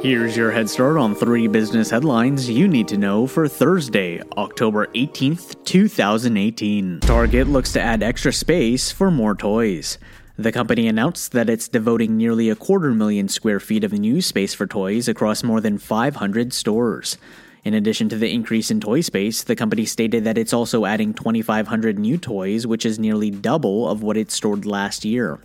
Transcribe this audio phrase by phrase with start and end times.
[0.00, 4.86] Here's your head start on three business headlines you need to know for Thursday, October
[4.94, 7.00] 18th, 2018.
[7.00, 9.98] Target looks to add extra space for more toys.
[10.36, 14.54] The company announced that it's devoting nearly a quarter million square feet of new space
[14.54, 17.18] for toys across more than 500 stores.
[17.64, 21.12] In addition to the increase in toy space, the company stated that it's also adding
[21.12, 25.40] 2,500 new toys, which is nearly double of what it stored last year.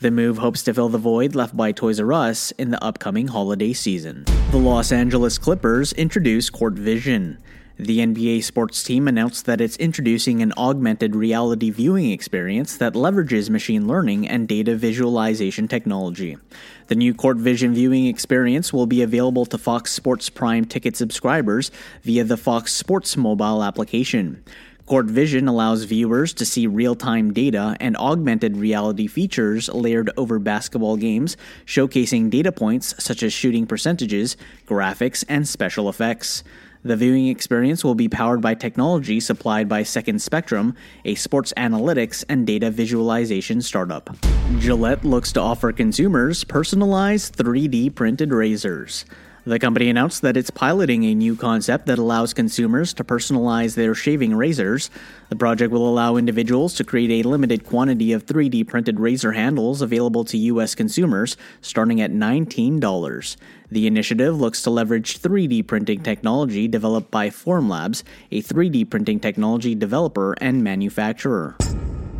[0.00, 3.28] The move hopes to fill the void left by Toys R Us in the upcoming
[3.28, 4.24] holiday season.
[4.50, 7.36] The Los Angeles Clippers introduce Court Vision.
[7.76, 13.50] The NBA sports team announced that it's introducing an augmented reality viewing experience that leverages
[13.50, 16.38] machine learning and data visualization technology.
[16.86, 21.70] The new Court Vision viewing experience will be available to Fox Sports Prime ticket subscribers
[22.02, 24.44] via the Fox Sports mobile application.
[24.90, 30.40] Court Vision allows viewers to see real time data and augmented reality features layered over
[30.40, 34.36] basketball games, showcasing data points such as shooting percentages,
[34.66, 36.42] graphics, and special effects.
[36.82, 42.24] The viewing experience will be powered by technology supplied by Second Spectrum, a sports analytics
[42.28, 44.10] and data visualization startup.
[44.58, 49.04] Gillette looks to offer consumers personalized 3D printed razors.
[49.44, 53.94] The company announced that it's piloting a new concept that allows consumers to personalize their
[53.94, 54.90] shaving razors.
[55.30, 59.80] The project will allow individuals to create a limited quantity of 3D printed razor handles
[59.80, 60.74] available to U.S.
[60.74, 63.36] consumers, starting at $19.
[63.70, 69.74] The initiative looks to leverage 3D printing technology developed by Formlabs, a 3D printing technology
[69.74, 71.56] developer and manufacturer.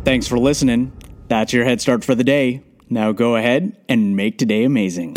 [0.03, 0.91] Thanks for listening.
[1.27, 2.63] That's your head start for the day.
[2.89, 5.15] Now go ahead and make today amazing.